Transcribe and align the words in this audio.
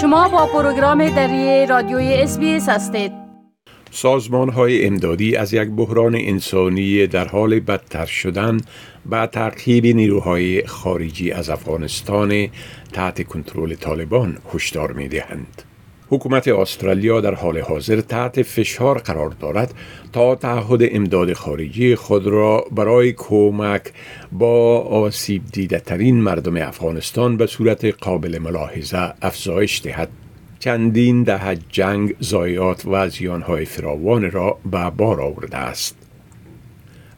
شما 0.00 0.28
با 0.28 0.46
پروگرام 0.46 1.08
دری 1.08 1.66
رادیوی 1.66 2.14
اس 2.14 2.38
هستید 2.68 3.12
سازمان 3.90 4.48
های 4.48 4.86
امدادی 4.86 5.36
از 5.36 5.54
یک 5.54 5.68
بحران 5.68 6.14
انسانی 6.14 7.06
در 7.06 7.28
حال 7.28 7.60
بدتر 7.60 8.06
شدن 8.06 8.60
و 9.10 9.26
تعقیب 9.26 9.86
نیروهای 9.86 10.66
خارجی 10.66 11.32
از 11.32 11.50
افغانستان 11.50 12.48
تحت 12.92 13.22
کنترل 13.26 13.74
طالبان 13.74 14.38
هشدار 14.54 14.92
می 14.92 15.08
دهند. 15.08 15.69
حکومت 16.10 16.48
استرالیا 16.48 17.20
در 17.20 17.34
حال 17.34 17.58
حاضر 17.58 18.00
تحت 18.00 18.42
فشار 18.42 18.98
قرار 18.98 19.30
دارد 19.30 19.74
تا 20.12 20.34
تعهد 20.34 20.80
امداد 20.82 21.32
خارجی 21.32 21.94
خود 21.94 22.26
را 22.26 22.64
برای 22.72 23.12
کمک 23.12 23.82
با 24.32 24.80
آسیب 24.80 25.42
دیده 25.52 25.80
ترین 25.80 26.16
مردم 26.16 26.56
افغانستان 26.56 27.36
به 27.36 27.46
صورت 27.46 27.84
قابل 27.84 28.38
ملاحظه 28.38 29.12
افزایش 29.22 29.82
دهد. 29.84 30.08
چندین 30.58 31.22
دهه 31.22 31.58
جنگ، 31.68 32.14
زایات 32.20 32.86
و 32.86 33.08
زیانهای 33.08 33.64
فراوان 33.64 34.30
را 34.30 34.58
به 34.70 34.90
بار 34.90 35.20
آورده 35.20 35.56
است. 35.56 36.09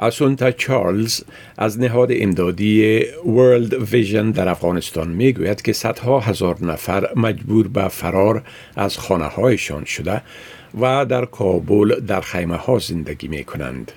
اسونتا 0.00 0.50
چارلز 0.50 1.20
از 1.58 1.80
نهاد 1.80 2.08
امدادی 2.12 3.02
ورلد 3.26 3.92
ویژن 3.92 4.30
در 4.30 4.48
افغانستان 4.48 5.08
می 5.08 5.32
گوید 5.32 5.62
که 5.62 5.72
صدها 5.72 6.20
هزار 6.20 6.64
نفر 6.64 7.08
مجبور 7.16 7.68
به 7.68 7.88
فرار 7.88 8.42
از 8.76 8.98
خانه 8.98 9.24
هایشان 9.24 9.84
شده 9.84 10.22
و 10.80 11.04
در 11.04 11.24
کابل 11.24 12.00
در 12.00 12.20
خیمه 12.20 12.56
ها 12.56 12.78
زندگی 12.78 13.28
می 13.28 13.44
کنند. 13.44 13.92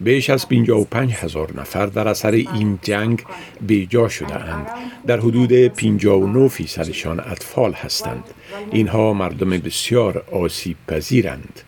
بیش 0.00 0.30
از 0.30 0.48
55 0.48 1.12
هزار 1.12 1.52
نفر 1.60 1.86
در 1.86 2.08
اثر 2.08 2.30
این 2.30 2.78
جنگ 2.82 3.22
بیجا 3.60 4.08
شده 4.08 4.34
اند. 4.34 4.66
در 5.06 5.20
حدود 5.20 5.52
59 5.52 6.48
فیصدشان 6.48 7.20
اطفال 7.20 7.72
هستند. 7.72 8.24
اینها 8.70 9.12
مردم 9.12 9.50
بسیار 9.50 10.24
آسیب 10.32 10.76
پذیرند. 10.88 11.60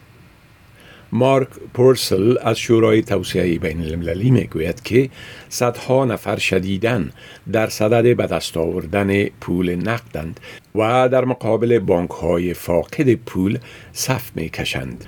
مارک 1.12 1.48
پورسل 1.75 2.37
از 2.42 2.59
شورای 2.59 3.03
توسعه 3.03 3.59
بین 3.59 3.84
المللی 3.84 4.31
می 4.31 4.45
گوید 4.45 4.83
که 4.83 5.11
صدها 5.48 6.05
نفر 6.05 6.39
شدیدن 6.39 7.11
در 7.53 7.67
صدد 7.67 8.17
به 8.17 8.27
دست 8.27 8.56
آوردن 8.56 9.25
پول 9.25 9.75
نقدند 9.75 10.41
و 10.75 11.09
در 11.09 11.25
مقابل 11.25 11.78
بانک 11.78 12.11
های 12.11 12.55
فاقد 12.55 13.15
پول 13.15 13.59
صف 13.92 14.31
می 14.34 14.48
کشند 14.48 15.05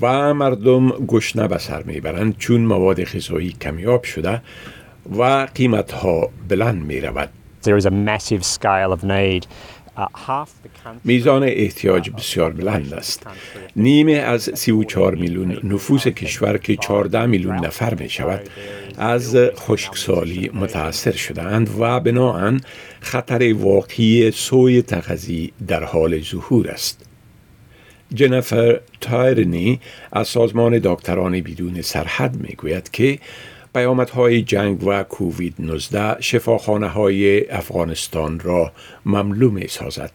و 0.00 0.34
مردم 0.34 0.90
گشنه 0.90 1.48
به 1.48 1.58
سر 1.58 1.82
می 1.82 2.00
برند 2.00 2.38
چون 2.38 2.60
مواد 2.60 3.04
غذایی 3.04 3.52
کمیاب 3.52 4.04
شده 4.04 4.42
و 5.18 5.48
قیمت 5.54 5.92
ها 5.92 6.30
بلند 6.48 6.84
می 6.84 7.00
رود. 7.00 7.28
There 7.62 7.76
is 7.76 7.86
a 7.86 7.90
massive 7.90 8.44
scale 8.44 8.92
of 8.92 9.04
need 9.04 9.46
میزان 11.04 11.42
احتیاج 11.42 12.10
بسیار 12.10 12.52
بلند 12.52 12.94
است. 12.94 13.26
نیمه 13.76 14.12
از 14.12 14.50
34 14.54 15.14
میلیون 15.14 15.60
نفوس 15.64 16.06
کشور 16.08 16.58
که 16.58 16.76
14 16.76 17.26
میلیون 17.26 17.56
نفر 17.56 17.94
می 17.94 18.08
شود 18.08 18.40
از 18.98 19.36
خشکسالی 19.36 20.50
متاثر 20.54 21.12
شدند 21.12 21.70
و 21.80 22.00
بناهن 22.00 22.60
خطر 23.00 23.54
واقعی 23.54 24.30
سوی 24.30 24.82
تغذی 24.82 25.52
در 25.66 25.84
حال 25.84 26.20
ظهور 26.20 26.68
است. 26.68 27.06
جنفر 28.14 28.80
تایرنی 29.00 29.80
از 30.12 30.28
سازمان 30.28 30.80
دکتران 30.84 31.40
بدون 31.40 31.82
سرحد 31.82 32.36
می 32.36 32.54
گوید 32.54 32.90
که 32.90 33.18
پیامدهای 33.74 34.42
جنگ 34.42 34.84
و 34.86 35.02
کووید 35.02 35.54
19 35.58 36.20
شفاخانه 36.20 36.88
های 36.88 37.50
افغانستان 37.50 38.40
را 38.40 38.72
مملو 39.06 39.50
می 39.50 39.68
سازد. 39.68 40.10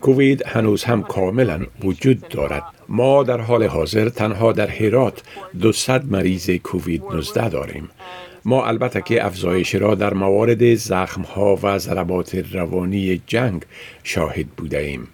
کووید 0.00 0.46
هنوز 0.46 0.84
هم 0.84 1.02
کاملا 1.02 1.66
وجود 1.84 2.28
دارد. 2.28 2.62
ما 2.88 3.22
در 3.22 3.40
حال 3.40 3.64
حاضر 3.64 4.08
تنها 4.08 4.52
در 4.52 4.66
هرات 4.66 5.22
200 5.60 5.90
مریض 5.90 6.50
کووید 6.50 7.02
19 7.12 7.48
داریم. 7.48 7.90
ما 8.44 8.66
البته 8.66 9.02
که 9.02 9.26
افزایش 9.26 9.74
را 9.74 9.94
در 9.94 10.14
موارد 10.14 10.74
زخم 10.74 11.22
ها 11.22 11.58
و 11.62 11.78
ضربات 11.78 12.34
روانی 12.52 13.22
جنگ 13.26 13.62
شاهد 14.02 14.46
بوده 14.46 14.78
ایم. 14.78 15.08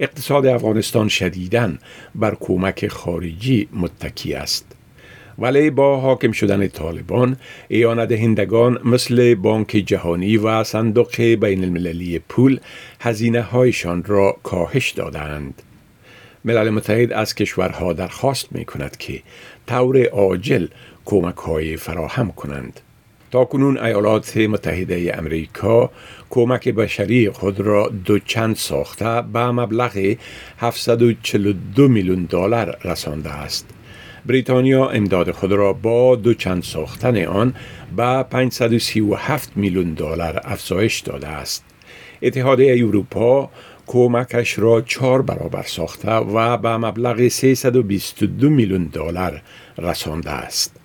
اقتصاد 0.00 0.46
افغانستان 0.46 1.08
شدیداً 1.08 1.72
بر 2.14 2.36
کمک 2.40 2.88
خارجی 2.88 3.68
متکی 3.72 4.34
است. 4.34 4.66
ولی 5.38 5.70
با 5.70 6.00
حاکم 6.00 6.32
شدن 6.32 6.68
طالبان 6.68 7.36
ایان 7.68 8.06
دهندگان 8.06 8.78
مثل 8.84 9.34
بانک 9.34 9.68
جهانی 9.68 10.36
و 10.36 10.64
صندوق 10.64 11.16
بین 11.16 11.64
المللی 11.64 12.18
پول 12.18 12.60
هزینه 13.00 13.42
هایشان 13.42 14.04
را 14.04 14.36
کاهش 14.42 14.90
دادند. 14.90 15.62
ملل 16.44 16.70
متحد 16.70 17.12
از 17.12 17.34
کشورها 17.34 17.92
درخواست 17.92 18.52
می 18.52 18.64
کند 18.64 18.96
که 18.96 19.22
طور 19.66 20.04
عاجل 20.04 20.66
کمک 21.04 21.36
های 21.36 21.76
فراهم 21.76 22.32
کنند. 22.32 22.80
تا 23.30 23.44
کنون 23.44 23.78
ایالات 23.78 24.36
متحده 24.36 25.14
امریکا 25.18 25.90
کمک 26.30 26.68
بشری 26.68 27.30
خود 27.30 27.60
را 27.60 27.88
دوچند 28.04 28.56
ساخته 28.56 29.22
به 29.32 29.50
مبلغ 29.50 30.16
742 30.58 31.88
میلیون 31.88 32.24
دلار 32.24 32.78
رسانده 32.84 33.30
است. 33.30 33.66
بریتانیا 34.26 34.88
امداد 34.88 35.30
خود 35.30 35.52
را 35.52 35.72
با 35.72 36.16
دوچند 36.16 36.62
ساختن 36.62 37.24
آن 37.24 37.54
به 37.96 38.22
537 38.30 39.52
میلیون 39.56 39.94
دلار 39.94 40.40
افزایش 40.44 41.00
داده 41.00 41.28
است. 41.28 41.64
اتحادیه 42.22 42.86
اروپا 42.86 43.50
کمکش 43.86 44.58
را 44.58 44.80
چهار 44.80 45.22
برابر 45.22 45.62
ساخته 45.62 46.12
و 46.12 46.56
به 46.56 46.76
مبلغ 46.76 47.28
322 47.28 48.50
میلیون 48.50 48.84
دلار 48.84 49.42
رسانده 49.78 50.30
است. 50.30 50.80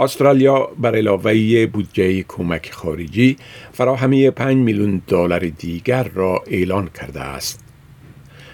استرالیا 0.00 0.68
بر 0.78 0.96
علاوه 0.96 1.66
بودجه 1.66 2.22
کمک 2.22 2.70
خارجی 2.72 3.36
فراهمی 3.72 4.30
5 4.30 4.56
میلیون 4.56 5.02
دلار 5.06 5.48
دیگر 5.48 6.02
را 6.14 6.42
اعلان 6.46 6.90
کرده 7.00 7.20
است. 7.20 7.60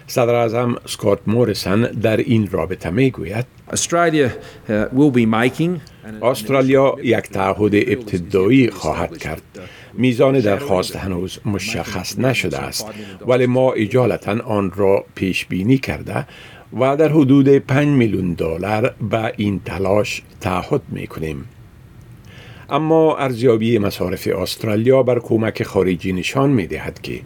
صدر 0.07 0.35
اعظم 0.35 0.77
سکات 0.87 1.19
موریسن 1.27 1.83
در 1.83 2.17
این 2.17 2.49
رابطه 2.51 2.91
می 2.91 3.11
گوید 3.11 3.47
استرالیا 6.23 6.97
یک 7.03 7.17
تعهد 7.17 7.75
ابتدایی 7.75 8.71
خواهد 8.71 9.19
کرد. 9.19 9.43
میزان 9.95 10.41
درخواست 10.41 10.97
هنوز 10.97 11.39
مشخص 11.45 12.19
نشده 12.19 12.59
است. 12.59 12.87
ولی 13.27 13.47
ما 13.47 13.73
اجالتا 13.73 14.41
آن 14.45 14.73
را 14.77 15.05
پیش 15.15 15.47
بینی 15.47 15.79
کرده 15.79 16.27
و 16.73 16.97
در 16.97 17.09
حدود 17.09 17.49
5 17.49 17.89
میلیون 17.89 18.33
دلار 18.33 18.95
به 19.11 19.33
این 19.37 19.61
تلاش 19.65 20.23
تعهد 20.41 20.83
می 20.89 21.07
کنیم. 21.07 21.45
اما 22.71 23.17
ارزیابی 23.17 23.79
مصارف 23.79 24.29
استرالیا 24.39 25.03
بر 25.03 25.19
کمک 25.19 25.63
خارجی 25.63 26.13
نشان 26.13 26.51
می 26.51 26.67
دهد 26.67 27.01
که 27.03 27.21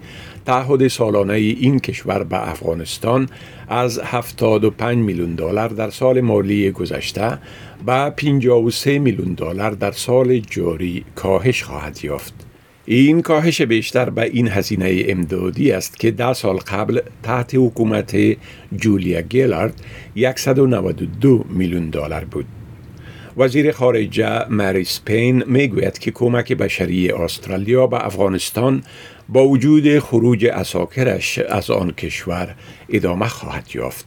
تعهد 0.47 0.89
سالانه 0.89 1.33
این 1.35 1.79
کشور 1.79 2.25
به 2.25 2.51
افغانستان 2.51 3.29
از 3.69 3.99
75 3.99 4.99
میلیون 4.99 5.35
دلار 5.35 5.69
در 5.69 5.91
سال 5.91 6.21
مالی 6.21 6.71
گذشته 6.71 7.39
به 7.87 8.13
53 8.17 8.99
میلیون 8.99 9.35
دلار 9.35 9.71
در 9.71 9.93
سال 9.93 10.39
جاری 10.39 11.05
کاهش 11.15 11.63
خواهد 11.63 12.05
یافت. 12.05 12.50
این 12.93 13.23
کاهش 13.23 13.63
بیشتر 13.63 14.11
به 14.11 14.23
این 14.23 14.49
هزینه 14.49 15.05
امدادی 15.09 15.73
است 15.73 16.01
که 16.01 16.11
ده 16.11 16.33
سال 16.33 16.57
قبل 16.57 17.01
تحت 17.23 17.55
حکومت 17.55 18.17
جولیا 18.77 19.21
گیلارد 19.21 19.75
192 20.37 21.45
میلیون 21.51 21.91
دلار 21.91 22.25
بود. 22.25 22.45
وزیر 23.37 23.73
خارجه 23.73 24.49
مری 24.49 24.85
سپین 24.85 25.45
می‌گوید 25.47 25.99
که 25.99 26.11
کمک 26.11 26.53
بشری 26.53 27.11
استرالیا 27.11 27.87
به 27.87 28.07
افغانستان 28.07 28.83
با 29.29 29.49
وجود 29.49 29.99
خروج 29.99 30.47
اساکرش 30.47 31.39
از 31.39 31.71
آن 31.71 31.91
کشور 31.93 32.55
ادامه 32.89 33.29
خواهد 33.29 33.69
یافت. 33.75 34.07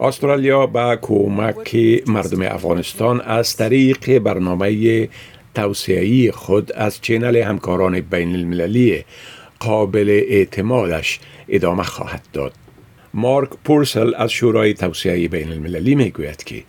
استرالیا 0.00 0.66
به 0.66 0.98
کمک 1.02 1.76
مردم 2.06 2.42
افغانستان 2.42 3.20
از 3.20 3.56
طریق 3.56 4.18
برنامه 4.18 5.08
توسعه 5.56 6.32
خود 6.32 6.72
از 6.72 7.00
چینل 7.00 7.36
همکاران 7.36 8.00
بین 8.00 8.34
المللی 8.34 9.04
قابل 9.60 10.08
اعتمادش 10.28 11.20
ادامه 11.48 11.82
خواهد 11.82 12.22
داد. 12.32 12.52
مارک 13.14 13.50
پورسل 13.64 14.12
از 14.16 14.30
شورای 14.32 14.74
توسعه 14.74 15.28
بین 15.28 15.52
المللی 15.52 15.94
می 15.94 16.10
گوید 16.10 16.44
که 16.44 16.62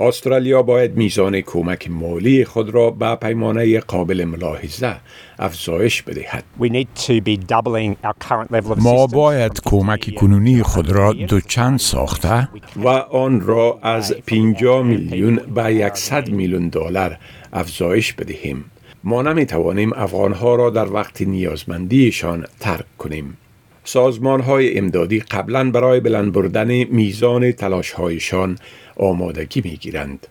استرالیا 0.00 0.62
باید 0.62 0.96
میزان 0.96 1.40
کمک 1.40 1.90
مالی 1.90 2.44
خود 2.44 2.70
را 2.70 2.90
به 2.90 3.14
پیمانه 3.14 3.80
قابل 3.80 4.24
ملاحظه 4.24 4.96
افزایش 5.38 6.02
بدهد. 6.02 6.44
We 6.60 6.64
need 6.64 7.00
to 7.06 7.12
be 7.12 7.36
doubling 7.36 7.96
our 8.04 8.28
current 8.28 8.50
level 8.52 8.72
of 8.72 8.78
ما 8.78 9.06
assistance. 9.06 9.14
باید 9.14 9.60
کمک 9.64 10.14
کنونی 10.14 10.62
خود 10.62 10.90
را 10.92 11.12
دوچند 11.12 11.78
ساخته 11.78 12.48
و 12.76 12.88
آن 12.88 13.40
را 13.40 13.78
از 13.82 14.14
50 14.26 14.82
میلیون 14.82 15.36
به 15.36 15.90
100 15.94 16.30
میلیون 16.30 16.68
دلار 16.68 17.18
افزایش 17.52 18.12
بدهیم. 18.12 18.64
ما 19.04 19.22
نمی 19.22 19.46
توانیم 19.46 19.92
افغانها 19.92 20.54
را 20.54 20.70
در 20.70 20.92
وقت 20.92 21.22
نیازمندیشان 21.22 22.46
ترک 22.60 22.96
کنیم. 22.98 23.36
سازمان 23.84 24.40
های 24.40 24.78
امدادی 24.78 25.20
قبلا 25.20 25.70
برای 25.70 26.00
بلند 26.00 26.32
بردن 26.32 26.84
میزان 26.84 27.52
تلاش 27.52 27.90
هایشان 27.90 28.58
آمادگی 28.96 29.62
می 29.64 29.76
گیرند. 29.76 30.26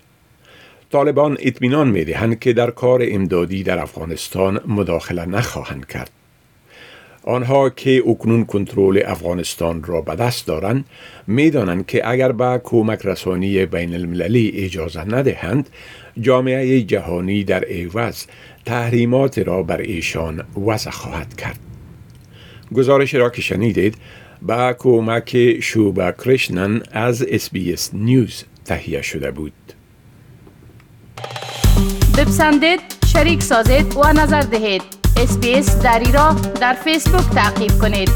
طالبان 0.92 1.38
اطمینان 1.40 1.88
می 1.88 2.06
دهند 2.06 2.40
که 2.40 2.54
در 2.54 2.72
کار 2.72 3.02
امدادی 3.04 3.64
در 3.64 3.80
افغانستان 3.80 4.60
مداخله 4.68 5.26
نخواهند 5.26 5.88
کرد. 5.88 6.12
آنها 7.24 7.70
که 7.70 8.04
اکنون 8.08 8.46
کنترل 8.46 9.02
افغانستان 9.06 9.84
را 9.84 10.02
به 10.02 10.16
دست 10.16 10.48
دارند 10.48 10.86
می‌دانند 11.28 11.86
که 11.86 12.10
اگر 12.10 12.32
به 12.32 12.62
کمک 12.64 13.00
رسانی 13.04 13.66
بین 13.66 13.94
المللی 13.94 14.52
اجازه 14.56 15.04
ندهند 15.04 15.70
جامعه 16.22 16.82
جهانی 16.82 17.44
در 17.44 17.66
عوض 17.66 18.26
تحریمات 18.66 19.40
را 19.40 19.64
بر 19.64 19.78
ایشان 19.78 20.44
وضع 20.68 20.90
خواهد 20.90 21.36
کرد 21.36 21.60
گزارش 22.76 23.14
را 23.14 23.30
که 23.30 23.42
شنیدید 23.42 23.96
با 24.42 24.76
کمک 24.80 25.60
شوبا 25.60 26.12
کرشنن 26.12 26.82
از 26.92 27.26
SBS 27.30 27.50
News 27.94 28.44
تهیه 28.66 29.02
شده 29.02 29.32
بود. 29.32 29.54
بپسندید 32.18 32.80
شریک 33.14 33.44
سازید 33.44 33.98
و 33.98 34.14
نظر 34.14 34.42
دهید. 34.42 34.82
SBS 35.18 35.82
دری 35.82 36.12
را 36.12 36.36
در 36.62 36.74
فیسبوک 36.74 37.30
تعقیب 37.36 37.72
کنید. 37.82 38.10